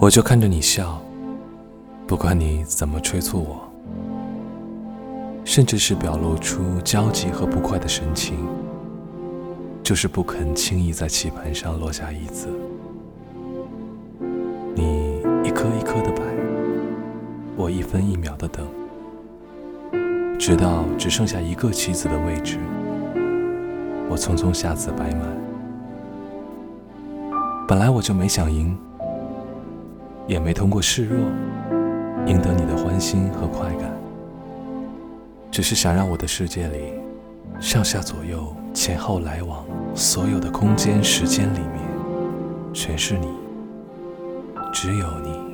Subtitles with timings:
[0.00, 0.98] 我就看着你笑，
[2.06, 3.60] 不管你怎么催促我，
[5.44, 8.34] 甚至是表露出焦急和不快的神情，
[9.82, 12.48] 就是不肯轻易在棋盘上落下一子。
[14.74, 16.22] 你一颗一颗的摆，
[17.54, 18.66] 我一分一秒的等，
[20.38, 22.56] 直到只剩下一个棋子的位置，
[24.08, 25.28] 我匆匆下子摆满。
[27.68, 28.74] 本来我就没想赢，
[30.30, 31.18] 也没通过示弱
[32.24, 33.90] 赢得你的欢心和快感，
[35.50, 36.92] 只是想让我的世界里，
[37.60, 41.80] 上下左右、前后来往，所有的空间、时间里面，
[42.72, 43.26] 全是你，
[44.72, 45.49] 只有你。